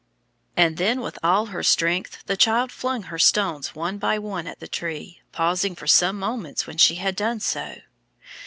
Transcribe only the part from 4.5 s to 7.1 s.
the tree, pausing for some moments when she